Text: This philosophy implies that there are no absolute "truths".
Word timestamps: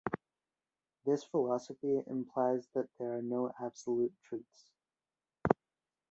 This 1.05 1.23
philosophy 1.25 2.01
implies 2.07 2.67
that 2.73 2.89
there 2.97 3.19
are 3.19 3.21
no 3.21 3.53
absolute 3.61 4.11
"truths". 4.27 4.71